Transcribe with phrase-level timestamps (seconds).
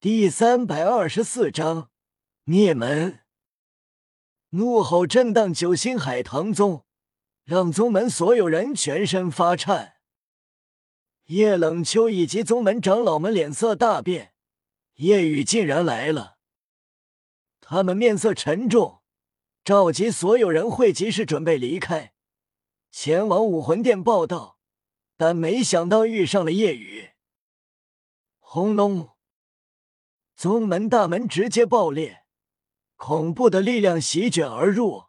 [0.00, 1.90] 第三百二十四章
[2.44, 3.24] 灭门。
[4.50, 6.84] 怒吼震荡九星海棠宗，
[7.42, 9.96] 让宗门所有人全身发颤。
[11.24, 14.34] 叶冷秋以及宗门长老们脸色大变，
[14.94, 16.38] 夜雨竟然来了！
[17.60, 19.02] 他们面色沉重，
[19.64, 22.12] 召集所有人会集市，准备离开，
[22.92, 24.60] 前往武魂殿报道。
[25.16, 27.10] 但没想到遇上了夜雨。
[28.38, 29.17] 轰隆！
[30.38, 32.22] 宗门大门直接爆裂，
[32.94, 35.06] 恐怖的力量席卷而入，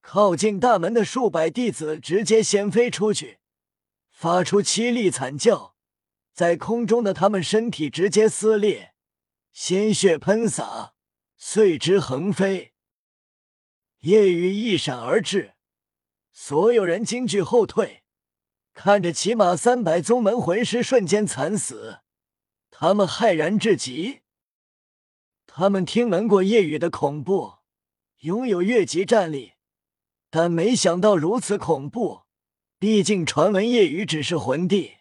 [0.00, 3.40] 靠近大门的数百弟子直接掀飞出去，
[4.10, 5.76] 发出凄厉惨叫。
[6.32, 8.94] 在空中的他们身体直接撕裂，
[9.52, 10.94] 鲜血喷洒，
[11.36, 12.72] 碎枝横飞。
[13.98, 15.56] 夜雨一闪而至，
[16.32, 18.02] 所有人惊惧后退，
[18.72, 21.98] 看着起码三百宗门魂师瞬间惨死，
[22.70, 24.23] 他们骇然至极。
[25.56, 27.58] 他们听闻过夜雨的恐怖，
[28.22, 29.52] 拥有越级战力，
[30.28, 32.22] 但没想到如此恐怖。
[32.80, 34.94] 毕竟传闻夜雨只是魂帝，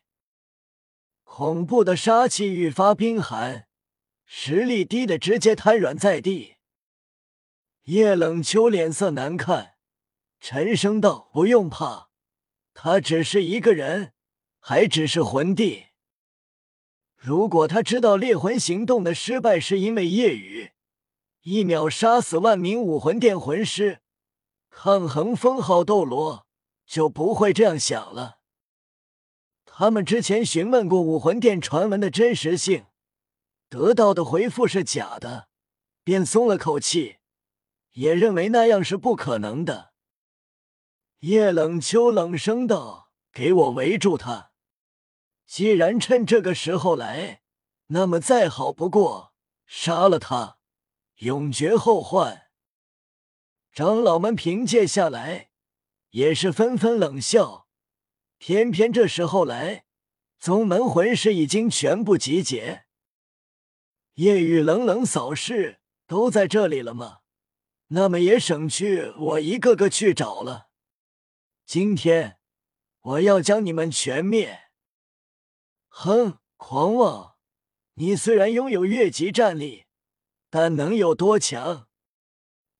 [1.24, 3.68] 恐怖的杀气愈发冰寒，
[4.28, 6.58] 实力低的直接瘫软在地。
[7.86, 9.74] 叶冷秋脸色难看，
[10.40, 12.12] 沉声道：“不用怕，
[12.76, 14.14] 他只是一个人，
[14.60, 15.86] 还只是魂帝。”
[17.26, 20.72] 如果他知道猎魂行动的失败是因为夜雨
[21.44, 24.02] 一秒杀死万名武魂殿魂师，
[24.70, 26.46] 抗衡封号斗罗，
[26.86, 28.40] 就不会这样想了。
[29.64, 32.88] 他们之前询问过武魂殿传闻的真实性，
[33.70, 35.48] 得到的回复是假的，
[36.04, 37.20] 便松了口气，
[37.94, 39.94] 也认为那样是不可能的。
[41.20, 44.52] 叶冷秋冷声道：“给我围住他。”
[45.56, 47.44] 既然趁这个时候来，
[47.90, 49.36] 那么再好不过，
[49.68, 50.58] 杀了他，
[51.18, 52.48] 永绝后患。
[53.72, 55.52] 长老们凭借下来，
[56.10, 57.68] 也是纷纷冷笑。
[58.40, 59.86] 偏偏这时候来，
[60.40, 62.86] 宗门魂师已经全部集结。
[64.16, 67.20] 夜雨冷冷扫视，都在这里了吗？
[67.90, 70.70] 那么也省去我一个个去找了。
[71.64, 72.40] 今天
[73.02, 74.63] 我要将你们全灭。
[75.96, 77.36] 哼，狂妄！
[77.94, 79.86] 你虽然拥有越级战力，
[80.50, 81.88] 但能有多强？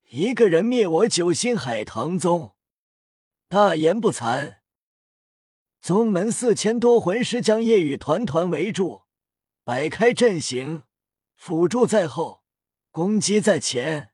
[0.10, 2.56] 一个人灭我九星海棠宗，
[3.48, 4.58] 大言不惭！
[5.80, 9.04] 宗门四千多魂师将夜雨团团围住，
[9.64, 10.82] 摆开阵型，
[11.36, 12.44] 辅助在后，
[12.90, 14.14] 攻击在前。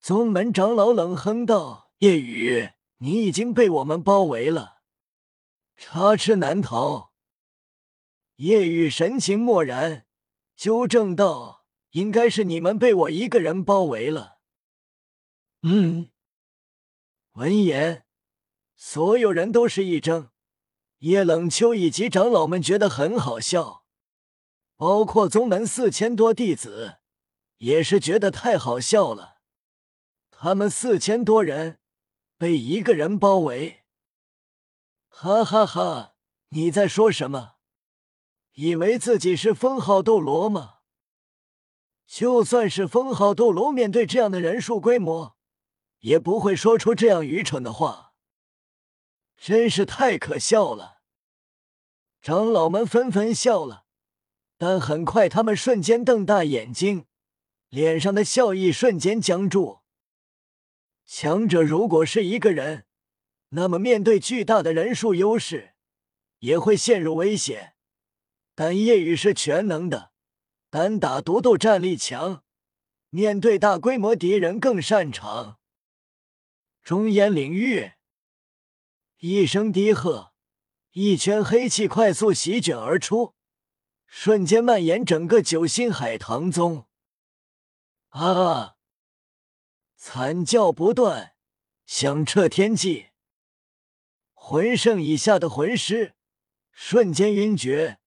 [0.00, 4.80] 宗门长老冷哼道：“夜雨，你已经被我们包围了，
[5.76, 7.07] 插翅难逃。”
[8.38, 10.06] 夜雨神情漠然，
[10.54, 14.38] 纠正道：“应该是你们被我一个人包围了。”
[15.62, 16.10] 嗯。
[17.32, 18.04] 闻言，
[18.76, 20.30] 所有人都是一怔。
[20.98, 23.84] 叶冷秋以及长老们觉得很好笑，
[24.76, 26.98] 包括宗门四千多弟子
[27.56, 29.38] 也是觉得太好笑了。
[30.30, 31.80] 他们四千多人
[32.36, 33.84] 被一个人包围，
[35.08, 36.14] 哈哈哈！
[36.50, 37.57] 你在说什么？
[38.60, 40.78] 以为自己是封号斗罗吗？
[42.04, 45.36] 就算是封号斗罗，面对这样的人数规模，
[46.00, 48.14] 也不会说出这样愚蠢的话。
[49.36, 51.02] 真是太可笑了！
[52.20, 53.84] 长老们纷纷笑了，
[54.56, 57.06] 但很快他们瞬间瞪大眼睛，
[57.68, 59.82] 脸上的笑意瞬间僵住。
[61.06, 62.86] 强者如果是一个人，
[63.50, 65.74] 那么面对巨大的人数优势，
[66.40, 67.76] 也会陷入危险。
[68.60, 70.10] 但夜雨是全能的，
[70.68, 72.42] 单打独斗战力强，
[73.08, 75.60] 面对大规模敌人更擅长。
[76.82, 77.92] 中烟领域，
[79.18, 80.32] 一声低喝，
[80.90, 83.36] 一圈黑气快速席卷而出，
[84.08, 86.88] 瞬间蔓延整个九星海棠宗。
[88.08, 88.74] 啊！
[89.94, 91.36] 惨叫不断，
[91.86, 93.10] 响彻天际。
[94.34, 96.16] 魂圣以下的魂师
[96.72, 97.97] 瞬间晕厥。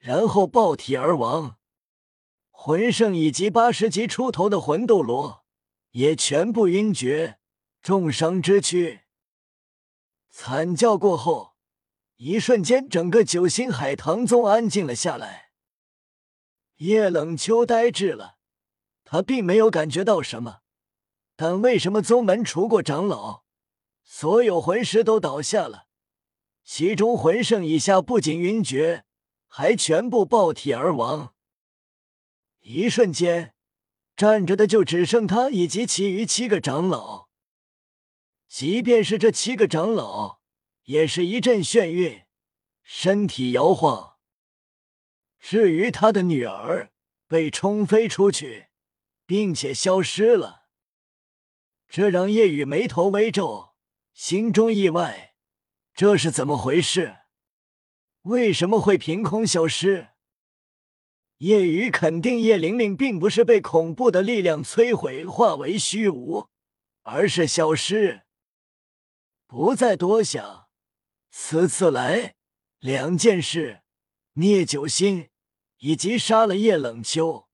[0.00, 1.58] 然后爆体而亡，
[2.50, 5.44] 魂圣以及八十级出头的魂斗罗
[5.90, 7.38] 也全部晕厥，
[7.82, 9.02] 重伤之躯。
[10.30, 11.54] 惨叫过后，
[12.16, 15.50] 一瞬间，整个九星海棠宗安静了下来。
[16.76, 18.38] 叶冷秋呆滞了，
[19.04, 20.60] 他并没有感觉到什么，
[21.36, 23.42] 但为什么宗门除过长老，
[24.02, 25.88] 所有魂师都倒下了？
[26.64, 29.04] 其中魂圣以下不仅晕厥。
[29.52, 31.34] 还全部爆体而亡。
[32.60, 33.54] 一瞬间，
[34.16, 37.28] 站着的就只剩他以及其余七个长老。
[38.46, 40.40] 即便是这七个长老，
[40.84, 42.26] 也是一阵眩晕，
[42.84, 44.18] 身体摇晃。
[45.40, 46.92] 至于他的女儿，
[47.26, 48.68] 被冲飞出去，
[49.26, 50.68] 并且消失了。
[51.88, 53.74] 这让叶雨眉头微皱，
[54.12, 55.34] 心中意外：
[55.92, 57.19] 这是怎么回事？
[58.22, 60.08] 为什么会凭空消失？
[61.38, 66.48] 叶雨肯定叶玲玲并不是被恐怖的力量摧毁，化为虚无，
[67.02, 68.22] 而是消失。
[69.46, 70.68] 不再多想，
[71.30, 72.34] 此次来
[72.78, 73.80] 两件事：
[74.34, 75.30] 灭九星
[75.78, 77.48] 以及杀了叶冷秋。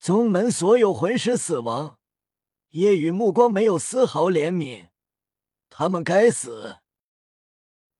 [0.00, 1.98] 宗门所有魂师死亡。
[2.70, 4.88] 叶雨目光没有丝毫怜悯，
[5.68, 6.78] 他们该死。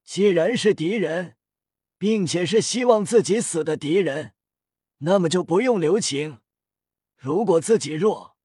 [0.02, 1.36] 既然是敌人，
[2.02, 4.32] 并且是希望自己死的敌人，
[4.98, 6.40] 那么就不用留情。
[7.16, 8.36] 如果自己弱，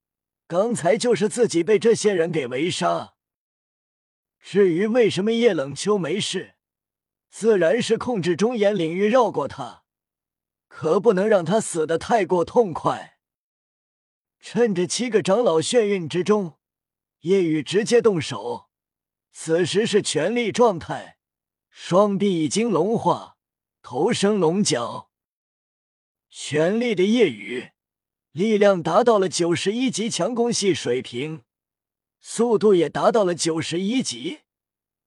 [0.45, 3.15] 刚才就是自己被这些人给围杀。
[4.39, 6.53] 至于为什么叶冷秋没事，
[7.31, 9.85] 自然是控制中炎领域绕过他，
[10.67, 13.17] 可不能让他死的太过痛快。
[14.39, 16.59] 趁着七个长老眩晕之中，
[17.21, 18.69] 叶雨直接动手。
[19.31, 21.17] 此时是全力状态，
[21.71, 23.36] 双臂已经龙化，
[23.89, 25.09] 头生龙角。
[26.29, 27.69] 全力的夜雨，
[28.33, 31.45] 力量达到了九十一级强攻系水平，
[32.19, 34.41] 速度也达到了九十一级，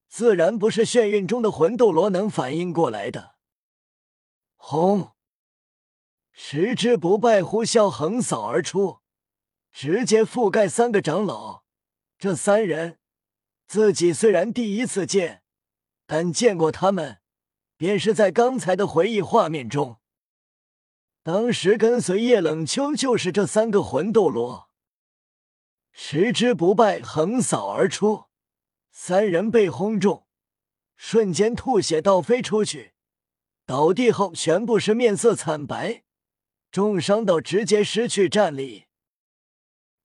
[0.09, 3.35] 自然不是眩晕中的魂斗罗能反应过来的。
[4.57, 5.11] 轰！
[6.33, 9.01] 十之不败呼啸横扫而出。
[9.71, 11.65] 直接覆盖三个长老，
[12.19, 12.99] 这三人
[13.67, 15.43] 自己虽然第一次见，
[16.07, 17.20] 但见过他们，
[17.81, 20.01] 便是在刚才的回忆画面中。
[21.23, 24.69] 当时跟随叶冷秋就是这三个魂斗罗，
[25.91, 28.25] 十之不败横扫而出，
[28.91, 30.27] 三人被轰中，
[30.95, 32.93] 瞬间吐血倒飞出去，
[33.65, 36.03] 倒地后全部是面色惨白，
[36.71, 38.89] 重伤到直接失去战力。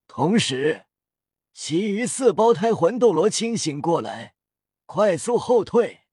[0.08, 0.86] 同时，
[1.54, 4.36] 其余四胞胎魂斗罗清醒过来，
[4.86, 6.05] 快速后退。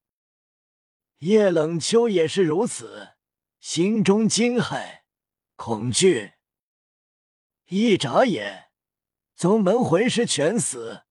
[1.22, 3.10] 叶冷秋也是如此，
[3.60, 5.02] 心中惊骇、
[5.54, 6.32] 恐惧。
[7.68, 8.70] 一眨眼，
[9.36, 11.02] 宗门魂师全死，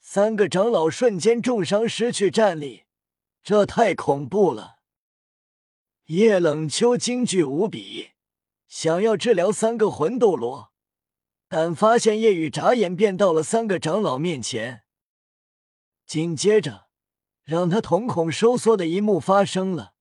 [0.00, 2.86] 三个长老瞬间重伤，失去战力，
[3.44, 4.78] 这太恐怖了。
[6.06, 8.10] 叶冷秋惊惧无比，
[8.66, 10.72] 想要治疗三个魂斗罗。
[11.46, 14.82] 但发现夜雨眨眼便到了三个长老面前，
[16.04, 16.88] 紧接着
[17.44, 19.94] 让他瞳孔收缩的一幕发生了。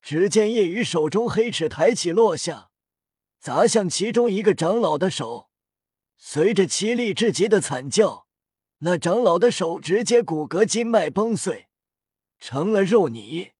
[0.00, 2.70] 只见叶雨手中黑尺抬起落下，
[3.40, 5.50] 砸向其中一个长老的手，
[6.16, 8.26] 随着凄厉至极的惨叫，
[8.78, 11.68] 那长老的手直接骨骼筋脉崩碎，
[12.38, 13.52] 成了肉泥，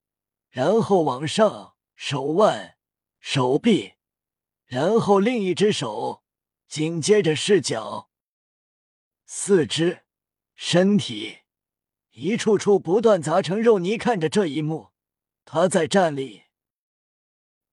[0.48, 2.76] 然后往上手腕、
[3.18, 3.94] 手臂，
[4.64, 6.22] 然后另一只手。
[6.68, 8.10] 紧接着是脚、
[9.24, 10.02] 四肢、
[10.54, 11.38] 身体，
[12.20, 13.96] 一处处不断砸成肉泥。
[13.96, 14.88] 看着这一幕，
[15.44, 16.42] 他在站立。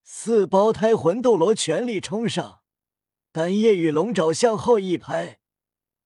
[0.04, 2.62] 四胞胎魂斗罗全力冲上，
[3.32, 5.40] 但夜雨龙爪向后一拍，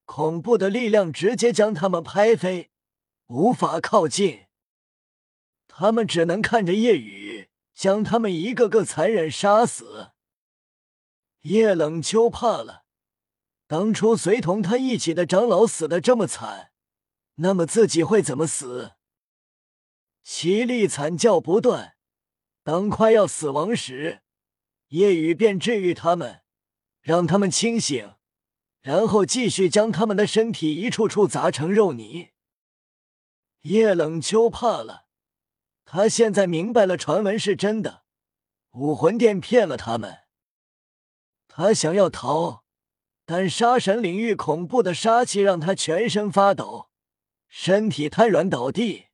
[0.06, 2.70] 恐怖的力量直接将他们拍飞，
[3.26, 4.46] 无法靠近。
[5.68, 10.12] 他们只能看着夜雨将他们一个个残忍杀死。
[11.42, 12.84] 叶冷秋怕了，
[13.66, 16.69] 当初随同他一起的长老死的这么惨，
[17.36, 18.92] 那么自己会怎么死？
[20.24, 21.96] 凄厉惨叫不断，
[22.62, 24.22] 当快要死亡时，
[24.88, 26.42] 夜雨便治愈他们，
[27.00, 28.14] 让他们清醒，
[28.82, 32.30] 然后继续将他们的身体一处处砸成肉泥。
[33.62, 35.06] 叶冷秋怕了，
[35.84, 38.04] 他现在明白了，传闻是真的，
[38.72, 40.18] 武魂殿骗了他们。
[41.48, 42.64] 他想要逃，
[43.24, 46.89] 但杀神领域恐怖的杀气让他全身发抖，
[47.50, 49.08] 身体瘫软倒地。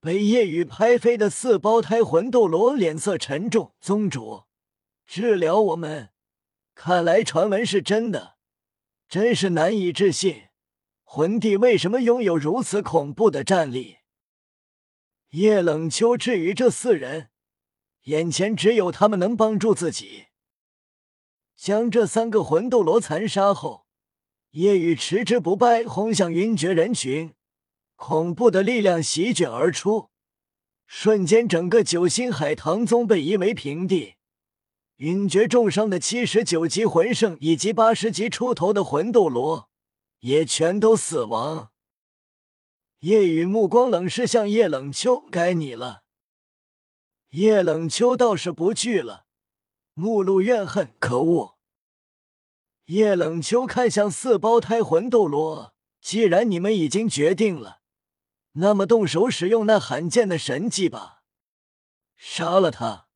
[0.00, 4.44] 被夜雨拍飞的四胞胎魂斗罗脸色沉重：“宗主，
[5.04, 6.10] 治疗我们，
[6.76, 8.36] 看来传闻是真的，
[9.08, 10.44] 真是难以置信。
[11.02, 13.98] 魂帝为什么拥有如此恐怖的战力？”
[15.30, 17.30] 叶冷秋至于这四人，
[18.04, 20.26] 眼前只有他们能帮助自己。
[21.56, 23.87] 将这三个魂斗罗残杀后，
[24.58, 27.32] 夜雨持之不败轰向云绝人群，
[27.94, 30.10] 恐怖的力量席卷而出，
[30.84, 34.16] 瞬间整个九星海棠宗被夷为平地，
[34.96, 39.70] 云绝重伤的七十九级魂圣以及八十级出头的魂斗罗
[40.18, 41.70] 也全都死亡。
[42.98, 46.02] 夜雨目光冷视向叶冷秋：“该你了。”
[47.30, 49.26] 叶冷秋倒是不惧了，
[49.94, 51.57] 目露怨恨：“可恶！”
[52.88, 57.80] 叶冷秋看向四胞胎魂斗罗：“既然你们已经决定了，
[58.52, 61.20] 那么动手使用那罕见的神技吧，
[62.16, 63.07] 杀了他！”